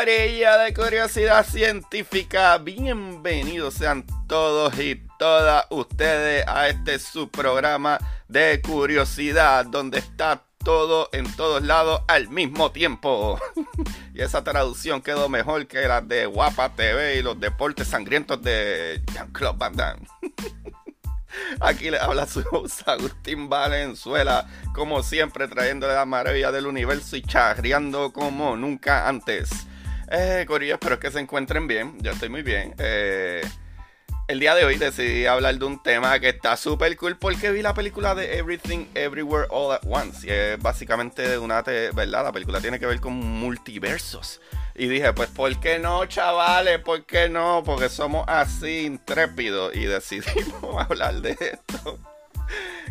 [0.00, 8.62] Corilla de curiosidad científica, bienvenidos sean todos y todas ustedes a este su programa de
[8.62, 13.38] curiosidad donde está todo en todos lados al mismo tiempo.
[14.14, 19.02] y esa traducción quedó mejor que la de Guapa TV y los deportes sangrientos de
[19.12, 20.06] Jean-Claude Van Damme.
[21.60, 27.22] Aquí le habla su host Agustín Valenzuela, como siempre trayéndole la maravilla del universo y
[27.22, 29.66] charreando como nunca antes.
[30.10, 32.74] Eh, Corillo, espero que se encuentren bien, yo estoy muy bien.
[32.78, 33.42] Eh,
[34.26, 37.62] el día de hoy decidí hablar de un tema que está súper cool porque vi
[37.62, 40.26] la película de Everything Everywhere All at Once.
[40.26, 42.24] Y es básicamente una, ¿verdad?
[42.24, 44.40] La película tiene que ver con multiversos.
[44.74, 46.80] Y dije, pues, ¿por qué no, chavales?
[46.80, 47.62] ¿Por qué no?
[47.64, 51.98] Porque somos así intrépidos y decidimos hablar de esto.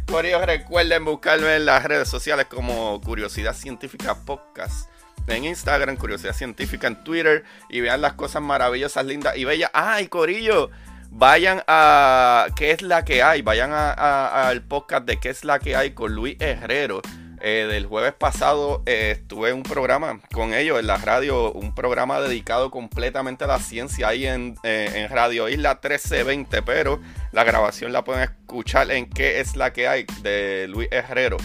[0.08, 4.90] Corillo, recuerden buscarme en las redes sociales como Curiosidad Científica Podcast.
[5.30, 7.44] En Instagram, Curiosidad Científica en Twitter.
[7.70, 9.72] Y vean las cosas maravillosas, lindas y bellas.
[9.74, 10.70] ¡Ay, Corillo!
[11.12, 13.42] Vayan a ¿Qué es la que hay?
[13.42, 15.92] Vayan al podcast de ¿Qué es la que hay?
[15.92, 17.02] con Luis Herrero.
[17.42, 21.74] Eh, del jueves pasado eh, estuve en un programa con ellos en la radio, un
[21.74, 27.00] programa dedicado completamente a la ciencia ahí en, eh, en Radio Isla 1320, pero
[27.32, 30.06] la grabación la pueden escuchar en ¿Qué es la que hay?
[30.22, 31.38] de Luis Herrero.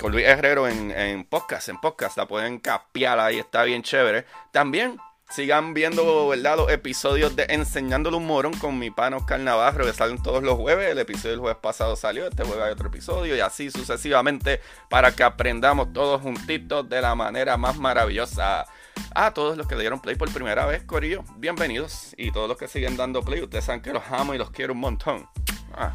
[0.00, 4.24] Con Luis Herrero en, en podcast, en podcast, la pueden capiar ahí, está bien chévere.
[4.50, 4.98] También
[5.30, 6.56] Sigan viendo, ¿verdad?
[6.56, 10.58] Los episodios de Enseñándole un Morón con mi pan Oscar Navarro, que salen todos los
[10.58, 10.90] jueves.
[10.90, 15.14] El episodio del jueves pasado salió, este jueves hay otro episodio, y así sucesivamente, para
[15.14, 18.66] que aprendamos todos juntitos de la manera más maravillosa.
[19.14, 22.12] A todos los que le dieron play por primera vez, Corillo, bienvenidos.
[22.16, 24.72] Y todos los que siguen dando play, ustedes saben que los amo y los quiero
[24.72, 25.28] un montón.
[25.74, 25.94] Ah,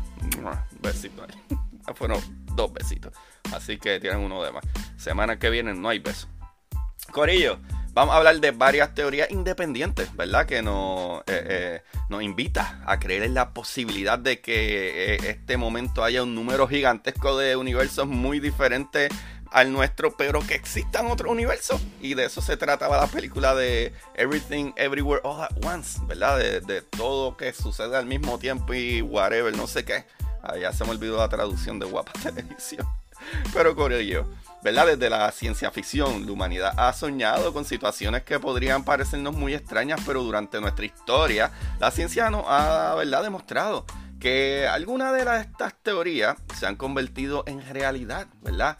[0.81, 1.57] besito ahí.
[1.94, 2.19] Fueron
[2.56, 3.13] dos besitos.
[3.53, 4.63] Así que tienen uno de más.
[4.97, 6.28] Semana que viene no hay beso.
[7.12, 7.59] Corillo
[7.96, 10.46] vamos a hablar de varias teorías independientes, ¿verdad?
[10.46, 15.57] Que nos, eh, eh, nos invita a creer en la posibilidad de que eh, este
[15.57, 19.09] momento haya un número gigantesco de universos muy diferentes
[19.50, 21.81] al nuestro, pero que existan otros universos.
[22.02, 26.38] Y de eso se trataba la película de Everything Everywhere All at Once, ¿verdad?
[26.38, 30.03] De, de todo que sucede al mismo tiempo y whatever, no sé qué.
[30.59, 32.88] Ya se me olvidó la traducción de Guapa Televisión.
[33.53, 34.25] Pero yo.
[34.66, 34.88] ¿verdad?
[34.88, 40.01] Desde la ciencia ficción, la humanidad ha soñado con situaciones que podrían parecernos muy extrañas,
[40.07, 43.85] pero durante nuestra historia, la ciencia nos ha, ¿verdad?, demostrado
[44.19, 48.79] que algunas de estas teorías se han convertido en realidad, ¿verdad?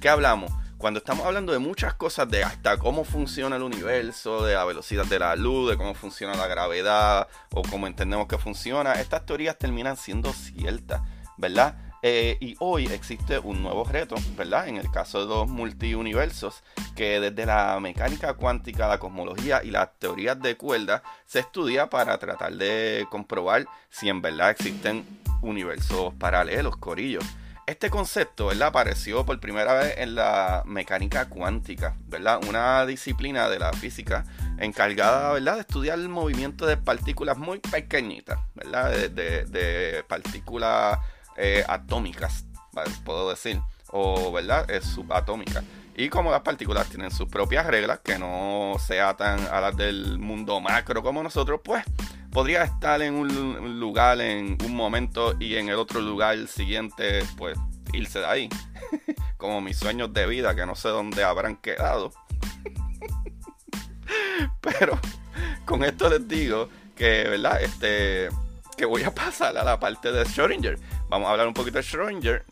[0.00, 0.50] ¿Qué hablamos?
[0.86, 5.04] Cuando estamos hablando de muchas cosas, de hasta cómo funciona el universo, de la velocidad
[5.04, 9.58] de la luz, de cómo funciona la gravedad, o cómo entendemos que funciona, estas teorías
[9.58, 11.02] terminan siendo ciertas,
[11.38, 11.74] ¿verdad?
[12.02, 14.68] Eh, y hoy existe un nuevo reto, ¿verdad?
[14.68, 16.62] En el caso de los multiuniversos,
[16.94, 22.16] que desde la mecánica cuántica, la cosmología y las teorías de cuerda se estudia para
[22.18, 25.04] tratar de comprobar si en verdad existen
[25.42, 27.24] universos paralelos, corillos.
[27.66, 28.68] Este concepto, ¿verdad?
[28.68, 32.40] Apareció por primera vez en la mecánica cuántica, ¿verdad?
[32.48, 34.24] Una disciplina de la física
[34.58, 35.54] encargada, ¿verdad?
[35.56, 38.92] De estudiar el movimiento de partículas muy pequeñitas, ¿verdad?
[38.92, 40.98] de partículas
[41.36, 42.46] eh, atómicas,
[43.04, 45.62] puedo decir, o verdad, es subatómica.
[45.94, 50.18] Y como las partículas tienen sus propias reglas, que no se atan a las del
[50.18, 51.84] mundo macro como nosotros, pues
[52.36, 57.56] podría estar en un lugar en un momento y en el otro lugar siguiente, pues
[57.94, 58.48] irse de ahí.
[59.38, 62.12] como mis sueños de vida, que no sé dónde habrán quedado.
[64.60, 64.98] Pero
[65.64, 67.62] con esto les digo que, ¿verdad?
[67.62, 68.28] Este,
[68.76, 70.78] que voy a pasar a la parte de Schrödinger.
[71.08, 72.42] Vamos a hablar un poquito de Schrödinger.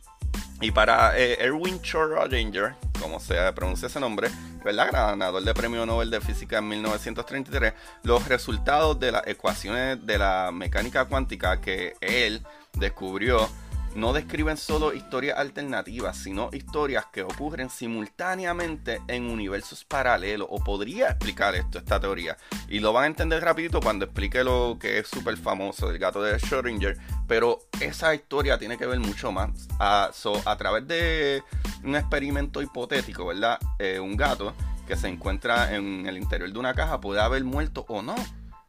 [0.61, 4.31] Y para eh, Erwin Schrödinger, como se pronuncia ese nombre,
[4.65, 4.91] ¿verdad?
[4.93, 10.51] ganador de premio Nobel de Física en 1933, los resultados de las ecuaciones de la
[10.53, 12.43] mecánica cuántica que él
[12.73, 13.49] descubrió
[13.94, 20.49] no describen solo historias alternativas, sino historias que ocurren simultáneamente en universos paralelos.
[20.50, 22.37] O podría explicar esto, esta teoría.
[22.69, 26.23] Y lo van a entender rapidito cuando explique lo que es súper famoso, el gato
[26.23, 26.99] de Schrödinger.
[27.29, 29.69] Pero esa historia tiene que ver mucho más.
[29.79, 30.11] A,
[30.44, 31.43] a través de
[31.85, 33.58] un experimento hipotético, ¿verdad?
[33.79, 34.55] Eh, un gato
[34.87, 38.14] que se encuentra en el interior de una caja puede haber muerto o no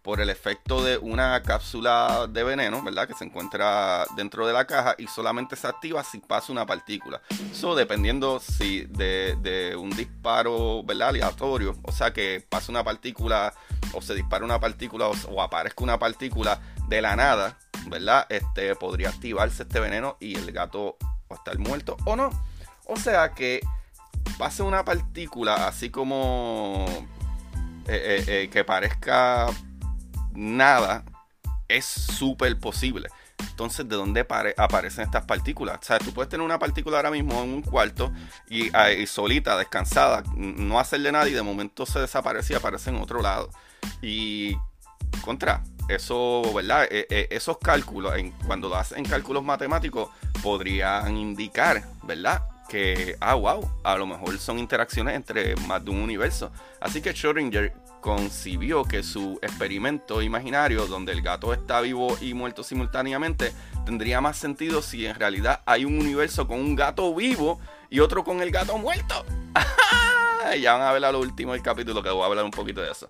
[0.06, 3.07] por el efecto de una cápsula de veneno, ¿verdad?
[3.07, 7.24] Que se encuentra dentro de la caja y solamente se activa si pasa una partícula.
[7.52, 11.10] Eso dependiendo si de, un disparo, ¿verdad?
[11.10, 13.52] Aleatorio, o sea que pasa una partícula
[13.94, 17.57] o se dispara una partícula o, aparezca una partícula de la nada,
[17.88, 18.28] ¿verdad?
[18.30, 20.98] Este podría activarse este veneno y el gato
[21.31, 22.30] a estar muerto o no.
[22.86, 23.60] O sea que
[24.38, 26.86] pase una partícula así como
[27.88, 29.48] eh, eh, eh, que parezca
[30.36, 31.04] nada
[31.68, 33.10] es súper posible.
[33.40, 34.26] Entonces, ¿de dónde
[34.58, 35.80] aparecen estas partículas?
[35.82, 38.12] O sea, tú puedes tener una partícula ahora mismo en un cuarto
[38.50, 38.70] y,
[39.08, 43.50] solita, descansada, no hacerle nada y de momento se desaparece y aparece en otro lado.
[44.02, 44.56] Y
[45.22, 46.88] contra, eso, ¿verdad?
[46.90, 48.14] E, e, esos cálculos,
[48.46, 50.10] cuando lo hacen cálculos matemáticos,
[50.42, 52.44] podrían indicar, ¿verdad?
[52.68, 56.52] Que, ah, wow, a lo mejor son interacciones entre más de un universo.
[56.80, 62.64] Así que Schrödinger concibió que su experimento imaginario, donde el gato está vivo y muerto
[62.64, 63.52] simultáneamente,
[63.86, 67.60] tendría más sentido si en realidad hay un universo con un gato vivo
[67.90, 69.26] y otro con el gato muerto.
[70.62, 72.82] ya van a ver a lo último del capítulo que voy a hablar un poquito
[72.82, 73.10] de eso.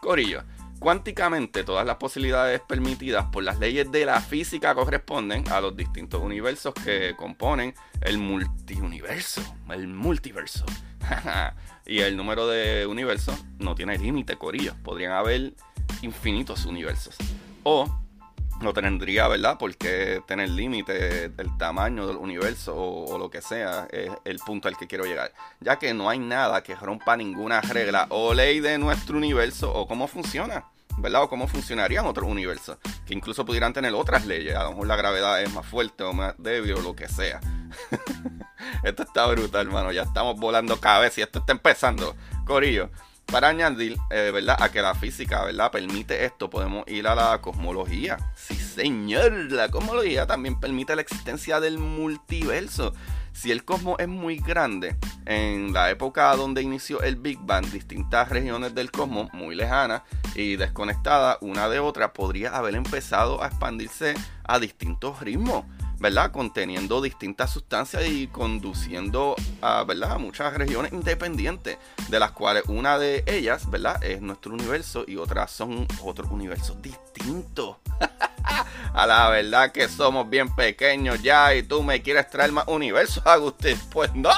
[0.00, 0.42] Corillo,
[0.78, 6.22] cuánticamente todas las posibilidades permitidas por las leyes de la física corresponden a los distintos
[6.22, 10.64] universos que componen el multiuniverso, el multiverso.
[11.88, 14.74] Y el número de universos no tiene límite, corillo.
[14.82, 15.54] Podrían haber
[16.02, 17.16] infinitos universos.
[17.62, 17.88] O
[18.60, 19.58] no tendría, ¿verdad?
[19.58, 24.68] Por qué tener límite del tamaño del universo o, lo que sea, es el punto
[24.68, 25.32] al que quiero llegar.
[25.60, 29.86] Ya que no hay nada que rompa ninguna regla o ley de nuestro universo o
[29.86, 30.64] cómo funciona.
[30.98, 31.24] ¿verdad?
[31.24, 34.96] O cómo funcionarían otros universos, que incluso pudieran tener otras leyes, a lo mejor la
[34.96, 37.38] gravedad es más fuerte o más débil o lo que sea.
[38.82, 39.92] esto está brutal, hermano.
[39.92, 42.16] Ya estamos volando cabeza y esto está empezando.
[42.46, 42.90] Corillo.
[43.26, 44.56] Para añadir, eh, ¿verdad?
[44.60, 45.72] A que la física, ¿verdad?
[45.72, 48.18] Permite esto, podemos ir a la cosmología.
[48.36, 49.32] Sí, señor.
[49.50, 52.94] La cosmología también permite la existencia del multiverso.
[53.32, 54.96] Si el cosmos es muy grande,
[55.26, 60.02] en la época donde inició el Big Bang, distintas regiones del cosmos muy lejanas
[60.34, 64.14] y desconectadas una de otra podría haber empezado a expandirse
[64.44, 65.64] a distintos ritmos.
[65.98, 66.30] ¿Verdad?
[66.30, 70.12] Conteniendo distintas sustancias y conduciendo a, ¿verdad?
[70.12, 71.78] a muchas regiones independientes,
[72.08, 74.02] de las cuales una de ellas, ¿verdad?
[74.02, 77.76] Es nuestro universo y otras son otros universos distintos.
[78.94, 83.26] a la verdad que somos bien pequeños ya y tú me quieres traer más universos,
[83.26, 83.78] Agustín.
[83.90, 84.30] Pues no,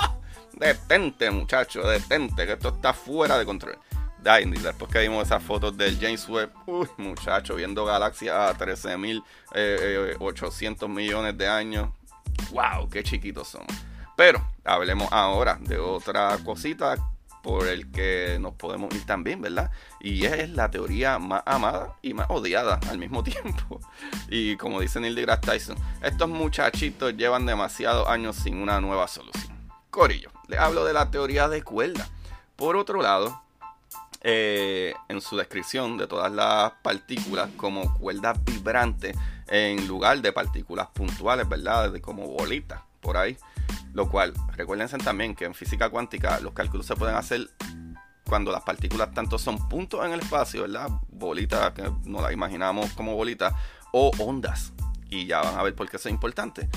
[0.52, 3.78] detente muchacho, detente, que esto está fuera de control.
[4.28, 9.22] Después que vimos esas fotos del James Webb, uy, muchacho, viendo galaxias a 13.800
[9.54, 10.16] eh,
[10.60, 11.88] eh, millones de años.
[12.50, 12.90] ¡Wow!
[12.90, 13.68] ¡Qué chiquitos somos!
[14.18, 16.96] Pero hablemos ahora de otra cosita
[17.42, 19.70] por el que nos podemos ir también, ¿verdad?
[19.98, 23.80] Y es la teoría más amada y más odiada al mismo tiempo.
[24.28, 29.56] Y como dice Neil deGrasse Tyson, estos muchachitos llevan demasiados años sin una nueva solución.
[29.88, 32.06] Corillo, les hablo de la teoría de cuerda.
[32.56, 33.40] Por otro lado,
[34.22, 40.88] eh, en su descripción de todas las partículas como cuerdas vibrantes en lugar de partículas
[40.88, 41.92] puntuales, ¿verdad?
[41.92, 43.36] De como bolitas por ahí.
[43.94, 47.48] Lo cual, recuérdense también que en física cuántica los cálculos se pueden hacer
[48.28, 50.88] cuando las partículas tanto son puntos en el espacio, ¿verdad?
[51.08, 53.54] Bolitas que no las imaginamos como bolitas,
[53.92, 54.72] o ondas.
[55.10, 56.68] Y ya van a ver por qué eso es importante.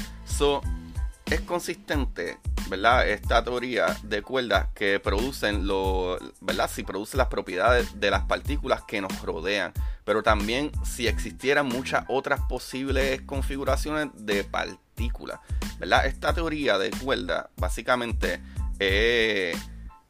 [1.31, 2.37] Es consistente
[2.71, 3.09] ¿verdad?
[3.09, 6.69] Esta teoría de cuerdas que producen lo, ¿verdad?
[6.73, 9.73] Si produce las propiedades de las partículas que nos rodean,
[10.05, 15.41] pero también si existieran muchas otras posibles configuraciones de partículas,
[15.79, 16.05] ¿verdad?
[16.05, 18.41] Esta teoría de cuerda básicamente
[18.79, 19.57] es,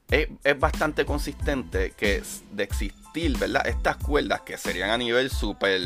[0.10, 3.66] es bastante consistente que de existir, ¿verdad?
[3.66, 5.82] Estas cuerdas que serían a nivel super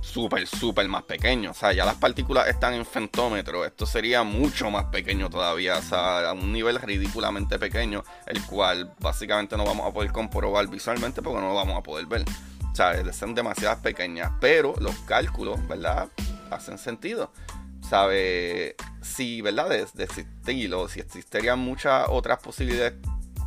[0.00, 1.50] súper, súper más pequeño.
[1.50, 3.64] O sea, ya las partículas están en femtómetro.
[3.64, 5.78] Esto sería mucho más pequeño todavía.
[5.78, 10.66] O sea, a un nivel ridículamente pequeño, el cual básicamente no vamos a poder comprobar
[10.68, 12.24] visualmente porque no lo vamos a poder ver.
[12.70, 14.32] O sea, son demasiadas pequeñas.
[14.40, 16.08] Pero los cálculos, ¿verdad?
[16.50, 17.32] Hacen sentido.
[17.88, 18.76] ¿Sabe?
[19.08, 19.68] si, ¿verdad?
[19.68, 20.26] De, de existir
[20.88, 22.94] si existirían muchas otras posibilidades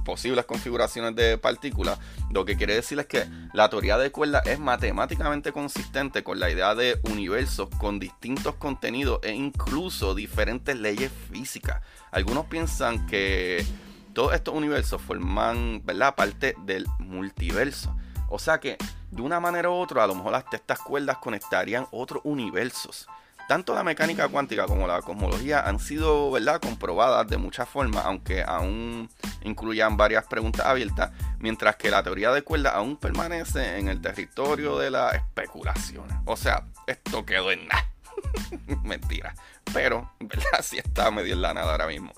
[0.03, 4.59] posibles configuraciones de partículas, lo que quiere decir es que la teoría de cuerdas es
[4.59, 11.81] matemáticamente consistente con la idea de universos con distintos contenidos e incluso diferentes leyes físicas.
[12.11, 13.65] Algunos piensan que
[14.13, 16.15] todos estos universos forman ¿verdad?
[16.15, 17.95] parte del multiverso.
[18.29, 18.77] O sea que
[19.11, 23.07] de una manera u otra, a lo mejor estas cuerdas conectarían otros universos.
[23.51, 26.61] Tanto la mecánica cuántica como la cosmología han sido ¿verdad?
[26.61, 29.09] comprobadas de muchas formas, aunque aún
[29.43, 34.77] incluyan varias preguntas abiertas, mientras que la teoría de cuerdas aún permanece en el territorio
[34.77, 36.15] de las especulaciones.
[36.23, 37.91] O sea, esto quedó en nada.
[38.85, 39.35] Mentira.
[39.73, 40.61] Pero, ¿verdad?
[40.61, 42.13] Sí está medio en la nada ahora mismo.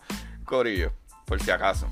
[0.45, 0.93] Corillo,
[1.25, 1.89] por si acaso.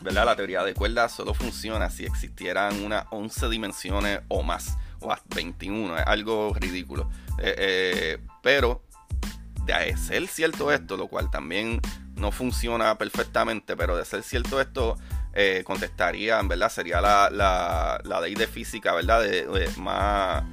[0.00, 0.24] ¿verdad?
[0.24, 5.98] La teoría de cuerdas solo funciona si existieran unas 11 dimensiones o más, o 21,
[5.98, 7.10] es algo ridículo.
[7.38, 8.82] Eh, eh, pero
[9.64, 11.80] de ser cierto esto, lo cual también
[12.16, 14.98] no funciona perfectamente, pero de ser cierto esto,
[15.34, 19.24] eh, contestaría, en verdad, sería la, la, ley de física, ¿verdad?
[19.78, 20.44] más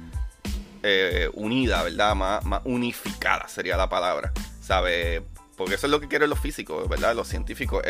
[1.34, 2.14] unida, ¿verdad?
[2.14, 5.22] Más, más unificada sería la palabra, ¿sabe?
[5.56, 7.14] Porque eso es lo que quieren los físicos, ¿verdad?
[7.14, 7.82] Los científicos.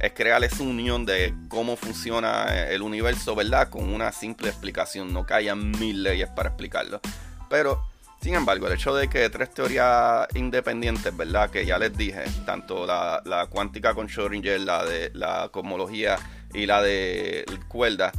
[0.00, 3.68] Es crear esa unión de cómo funciona el universo, ¿verdad?
[3.68, 5.12] Con una simple explicación.
[5.12, 7.00] No que mil leyes para explicarlo.
[7.48, 7.84] Pero,
[8.20, 11.50] sin embargo, el hecho de que tres teorías independientes, ¿verdad?
[11.50, 16.18] Que ya les dije, tanto la, cuántica con Schrödinger, la de la cosmología
[16.52, 18.12] y la de cuerda,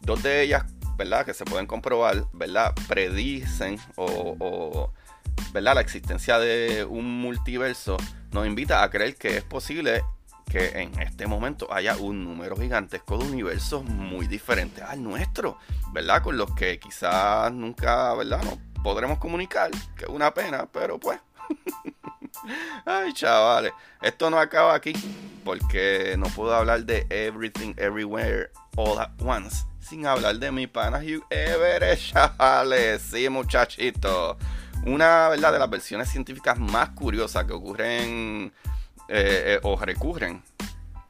[0.00, 0.64] dos de ellas,
[0.96, 1.24] ¿verdad?
[1.24, 2.72] Que se pueden comprobar, ¿verdad?
[2.88, 4.90] Predicen o
[5.52, 5.74] ¿verdad?
[5.74, 7.96] la existencia de un multiverso
[8.32, 10.02] nos invita a creer que es posible
[10.50, 15.58] que en este momento haya un número gigantesco de universos muy diferentes al nuestro,
[15.92, 16.22] ¿verdad?
[16.22, 18.42] Con los que quizás nunca, ¿verdad?
[18.42, 21.18] No podremos comunicar, que es una pena, pero pues.
[22.86, 24.92] Ay, chavales, esto no acaba aquí,
[25.44, 30.98] porque no puedo hablar de Everything Everywhere All at Once sin hablar de mi pana
[30.98, 33.02] Hugh Everett, chavales.
[33.02, 34.38] Sí, muchachito
[34.84, 35.52] una ¿verdad?
[35.52, 38.52] de las versiones científicas más curiosas que ocurren
[39.08, 40.42] eh, eh, o recurren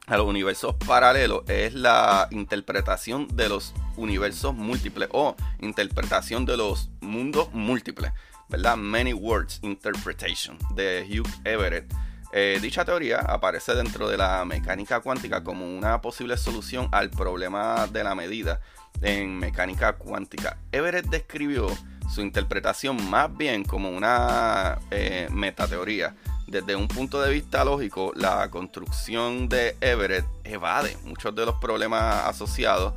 [0.07, 6.89] a los universos paralelos es la interpretación de los universos múltiples o interpretación de los
[6.99, 8.11] mundos múltiples,
[8.49, 8.75] ¿verdad?
[8.75, 11.93] Many Words Interpretation de Hugh Everett.
[12.35, 17.85] Eh, dicha teoría aparece dentro de la mecánica cuántica como una posible solución al problema
[17.87, 18.59] de la medida
[19.01, 20.57] en mecánica cuántica.
[20.71, 21.67] Everett describió
[22.13, 26.15] su interpretación más bien como una eh, metateoría.
[26.47, 32.25] Desde un punto de vista lógico, la construcción de Everett evade muchos de los problemas
[32.25, 32.93] asociados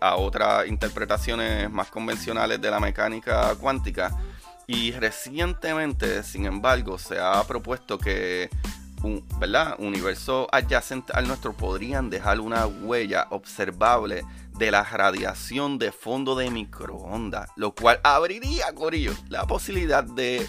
[0.00, 4.16] a otras interpretaciones más convencionales de la mecánica cuántica.
[4.66, 8.48] Y recientemente, sin embargo, se ha propuesto que
[9.02, 9.74] un ¿verdad?
[9.78, 14.24] universos adyacentes al nuestro podrían dejar una huella observable
[14.56, 20.48] de la radiación de fondo de microondas, lo cual abriría, Corillo, la posibilidad de.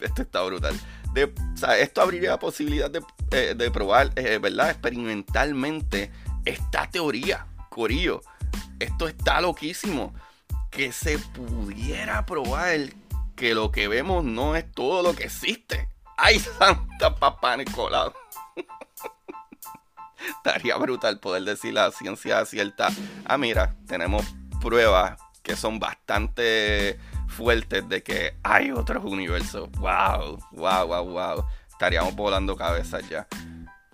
[0.00, 0.78] Esto está brutal.
[1.78, 4.70] Esto abriría la posibilidad de, eh, probar, eh, ¿verdad?
[4.70, 6.10] Experimentalmente
[6.44, 8.20] esta teoría, Corillo.
[8.78, 10.14] Esto está loquísimo.
[10.70, 12.80] Que se pudiera probar
[13.36, 15.88] que lo que vemos no es todo lo que existe.
[16.16, 18.12] ¡Ay, Santa Papá Nicolau!
[20.36, 22.88] Estaría brutal poder decir la ciencia cierta.
[23.24, 24.24] Ah, mira, tenemos
[24.60, 26.98] pruebas que son bastante
[27.34, 29.70] fuertes de que hay otros universos.
[29.72, 31.44] Wow, wow, wow, wow.
[31.68, 33.26] Estaríamos volando cabezas ya.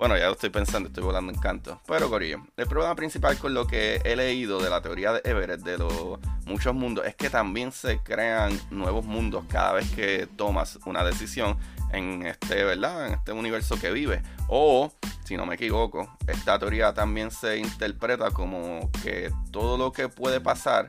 [0.01, 1.79] Bueno, ya lo estoy pensando, estoy volando en canto.
[1.87, 5.61] Pero, Corillo, el problema principal con lo que he leído de la teoría de Everett,
[5.61, 10.79] de los muchos mundos, es que también se crean nuevos mundos cada vez que tomas
[10.87, 11.59] una decisión
[11.93, 13.09] en este, ¿verdad?
[13.09, 14.23] En este universo que vive.
[14.49, 14.91] O,
[15.25, 20.41] si no me equivoco, esta teoría también se interpreta como que todo lo que puede
[20.41, 20.89] pasar,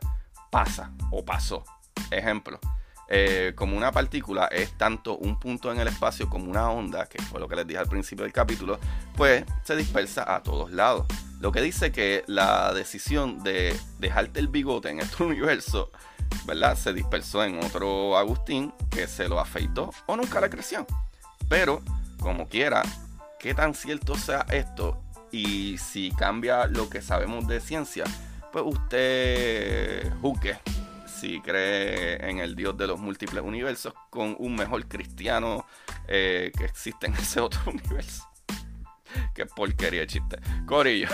[0.51, 1.65] pasa o pasó.
[2.11, 2.59] Ejemplo,
[3.07, 7.21] eh, como una partícula es tanto un punto en el espacio como una onda, que
[7.21, 8.79] fue lo que les dije al principio del capítulo,
[9.15, 11.05] pues se dispersa a todos lados.
[11.39, 15.91] Lo que dice que la decisión de dejarte el bigote en este universo
[16.45, 16.75] ¿verdad?
[16.75, 20.85] Se dispersó en otro Agustín que se lo afeitó o nunca le creció.
[21.49, 21.81] Pero,
[22.19, 22.83] como quiera,
[23.39, 25.01] qué tan cierto sea esto
[25.31, 28.03] y si cambia lo que sabemos de ciencia,
[28.51, 30.57] pues usted juzgue
[31.21, 35.67] si cree en el Dios de los múltiples universos con un mejor cristiano
[36.07, 38.27] eh, que existe en ese otro universo.
[39.35, 40.39] Qué porquería de chiste.
[40.65, 41.09] Corillo.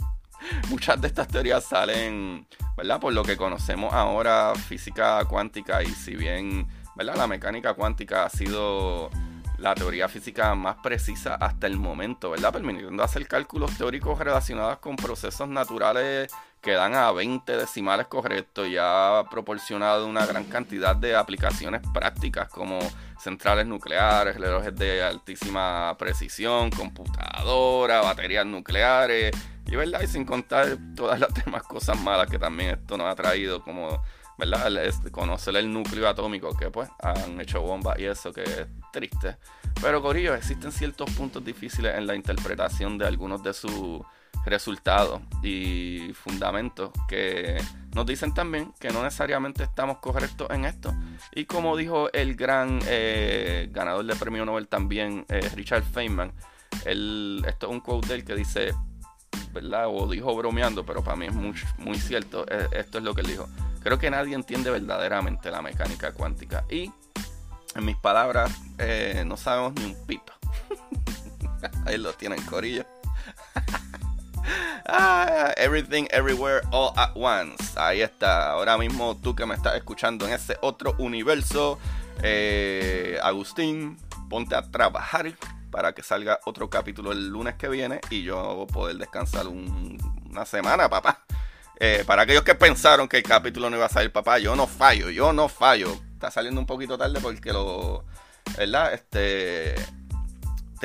[0.70, 2.98] Muchas de estas teorías salen ¿verdad?
[2.98, 7.16] Por lo que conocemos ahora, física cuántica, y si bien, ¿verdad?
[7.16, 9.10] La mecánica cuántica ha sido
[9.58, 12.52] la teoría física más precisa hasta el momento, ¿verdad?
[12.52, 18.76] Permitiendo hacer cálculos teóricos relacionados con procesos naturales que dan a 20 decimales correctos y
[18.80, 22.78] ha proporcionado una gran cantidad de aplicaciones prácticas como
[23.18, 31.20] centrales nucleares, relojes de altísima precisión, computadoras, baterías nucleares y verdad y sin contar todas
[31.20, 34.02] las demás cosas malas que también esto nos ha traído como
[34.38, 34.70] ¿verdad?
[35.10, 39.36] conocer el núcleo atómico que pues han hecho bombas y eso que es triste.
[39.80, 44.02] Pero Corillo, existen ciertos puntos difíciles en la interpretación de algunos de sus
[44.44, 47.56] resultados y fundamentos que
[47.94, 50.94] nos dicen también que no necesariamente estamos correctos en esto.
[51.34, 56.32] Y como dijo el gran eh, ganador del premio Nobel también, eh, Richard Feynman,
[56.84, 58.74] esto es un quote de él que dice,
[59.52, 59.86] ¿verdad?
[59.88, 63.22] O dijo bromeando, pero para mí es muy, muy cierto, eh, esto es lo que
[63.22, 63.48] él dijo.
[63.84, 66.64] Creo que nadie entiende verdaderamente la mecánica cuántica.
[66.68, 66.90] Y,
[67.76, 68.50] en mis palabras,
[69.24, 70.32] no sabemos ni un pito.
[71.86, 72.84] Ahí lo tienen, Corillo.
[74.86, 77.72] Ah, everything, everywhere, all at once.
[77.76, 78.50] Ahí está.
[78.50, 81.78] Ahora mismo tú que me estás escuchando en ese otro universo.
[82.22, 83.96] Eh, Agustín,
[84.28, 85.32] ponte a trabajar
[85.70, 90.88] para que salga otro capítulo el lunes que viene y yo poder descansar una semana,
[90.88, 91.24] papá.
[91.80, 94.66] Eh, para aquellos que pensaron que el capítulo no iba a salir, papá, yo no
[94.66, 95.92] fallo, yo no fallo.
[96.12, 98.04] Está saliendo un poquito tarde porque lo.
[98.56, 98.92] ¿Verdad?
[98.94, 99.74] Este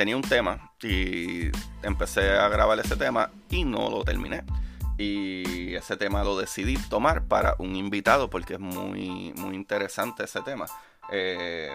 [0.00, 1.50] tenía un tema y
[1.82, 4.44] empecé a grabar ese tema y no lo terminé.
[4.96, 10.40] Y ese tema lo decidí tomar para un invitado porque es muy, muy interesante ese
[10.40, 10.66] tema.
[11.12, 11.74] Eh,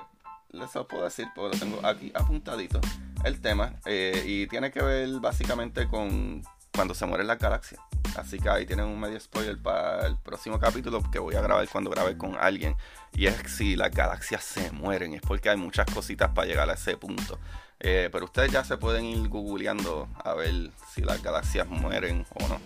[0.52, 2.80] les puedo decir, porque lo tengo aquí apuntadito,
[3.24, 3.74] el tema.
[3.86, 6.42] Eh, y tiene que ver básicamente con
[6.74, 7.80] cuando se muere la galaxia.
[8.16, 11.68] Así que ahí tienen un medio spoiler para el próximo capítulo que voy a grabar
[11.70, 12.76] cuando grabe con alguien.
[13.14, 15.14] Y es si las galaxias se mueren.
[15.14, 17.40] Es porque hay muchas cositas para llegar a ese punto.
[17.80, 22.48] Eh, pero ustedes ya se pueden ir googleando a ver si las galaxias mueren o
[22.48, 22.60] no.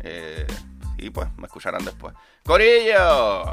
[0.00, 0.46] Eh,
[0.98, 2.14] y pues me escucharán después.
[2.44, 3.44] ¡Corillo!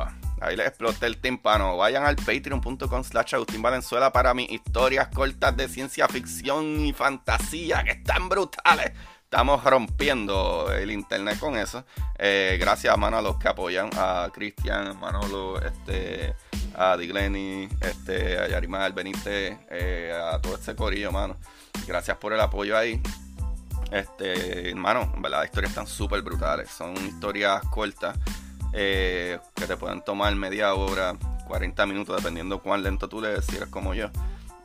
[0.41, 1.77] Ahí les exploté el tímpano.
[1.77, 7.83] Vayan al patreon.com slash Agustín Valenzuela para mis historias cortas de ciencia ficción y fantasía
[7.83, 8.91] que están brutales.
[9.31, 11.85] Estamos rompiendo el internet con eso.
[12.19, 16.35] Eh, gracias, mano, a los que apoyan a Cristian, Manolo, este
[16.75, 21.37] a Digleni, este, a Yarimar, Benítez, eh, a todo este corillo, mano.
[21.87, 23.01] Gracias por el apoyo ahí.
[23.89, 26.69] Este, hermano, las historias están súper brutales.
[26.69, 28.17] Son historias cortas
[28.73, 31.15] eh, que te pueden tomar media hora,
[31.47, 34.09] 40 minutos, dependiendo cuán lento tú lees, si eres como yo.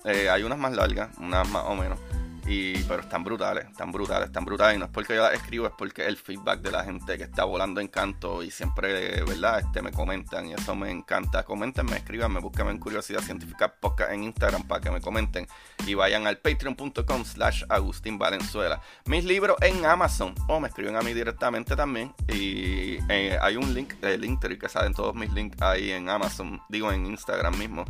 [0.04, 2.00] Hay unas más largas, unas más o menos.
[2.46, 4.76] Y, pero están brutales, están brutales, están brutales.
[4.76, 7.24] Y no es porque yo las escribo, es porque el feedback de la gente que
[7.24, 9.60] está volando en canto y siempre, ¿verdad?
[9.60, 11.44] Este, me comentan y eso me encanta.
[11.44, 15.46] Coméntenme, escríbanme, búsquenme en Curiosidad Científica Podcast en Instagram para que me comenten.
[15.86, 18.80] Y vayan al patreon.com slash Agustín Valenzuela.
[19.06, 22.14] Mis libros en Amazon o me escriben a mí directamente también.
[22.28, 26.60] Y eh, hay un link, el link que salen todos mis links ahí en Amazon,
[26.68, 27.84] digo en Instagram mismo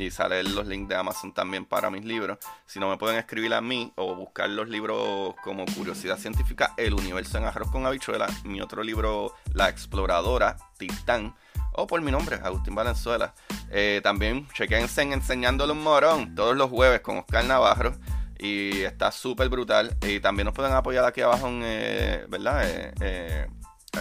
[0.00, 2.38] y salen los links de Amazon también para mis libros.
[2.66, 6.94] Si no me pueden escribir a mí o buscar los libros como Curiosidad Científica, El
[6.94, 11.34] Universo en Arroz con Habichuela, mi otro libro, La Exploradora, Titán,
[11.72, 13.34] o por mi nombre, Agustín Valenzuela.
[13.70, 17.94] Eh, también chequense en Enseñándole un Morón todos los jueves con Oscar Navarro.
[18.38, 19.96] Y está súper brutal.
[20.02, 22.62] Y también nos pueden apoyar aquí abajo en, eh, ¿verdad?
[23.00, 23.46] Eh,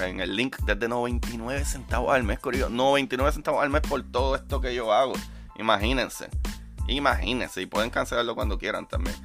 [0.01, 4.61] en el link desde 99 centavos al mes, 99 centavos al mes por todo esto
[4.61, 5.13] que yo hago.
[5.57, 6.29] Imagínense.
[6.87, 7.61] Imagínense.
[7.61, 9.15] Y pueden cancelarlo cuando quieran también.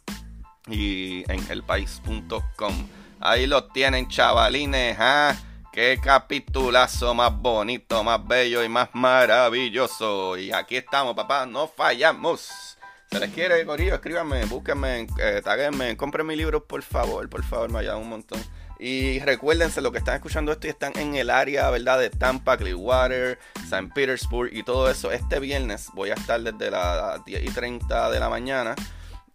[0.67, 2.87] y en elpaís.com.
[3.19, 4.97] Ahí lo tienen, chavalines.
[4.99, 5.35] ¿ah?
[5.71, 10.37] Qué capitulazo más bonito, más bello y más maravilloso.
[10.37, 12.77] Y aquí estamos, papá, no fallamos.
[13.09, 17.69] Se les quiere, Corillo, escríbanme, búsquenme, eh, taguenme, compren mi libro, por favor, por favor,
[17.69, 18.41] me ayudan un montón.
[18.79, 21.99] Y recuérdense, lo que están escuchando esto y están en el área, ¿verdad?
[21.99, 23.91] De Tampa, Clearwater, St.
[23.93, 25.11] Petersburg y todo eso.
[25.11, 28.75] Este viernes voy a estar desde las 10 y 30 de la mañana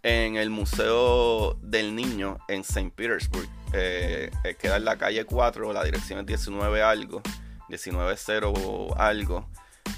[0.02, 2.92] en el Museo del Niño en St.
[2.94, 3.48] Petersburg.
[3.72, 7.22] Eh, eh, queda en la calle 4, la dirección es 19 algo,
[7.68, 9.48] 190 algo,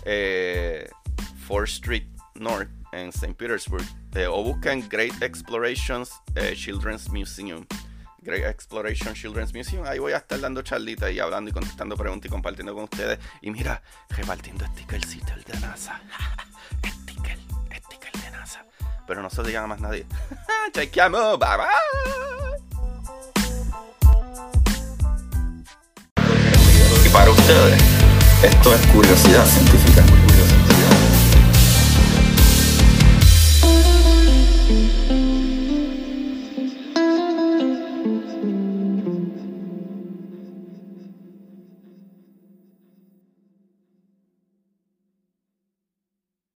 [0.04, 0.88] eh,
[1.46, 3.34] 4th Street North en St.
[3.34, 3.84] Petersburg.
[4.14, 7.66] Eh, o busquen Great Explorations eh, Children's Museum.
[8.20, 9.84] Great Exploration Children's Museum.
[9.86, 13.18] Ahí voy a estar dando charlitas y hablando y contestando preguntas y compartiendo con ustedes.
[13.42, 16.00] Y mira, repartiendo stickercitos de NASA.
[19.08, 20.04] Pero no se lo digan a más nadie.
[20.72, 21.66] Chequeamos, bye bye.
[27.04, 27.82] Y para ustedes,
[28.42, 30.04] esto es curiosidad científica.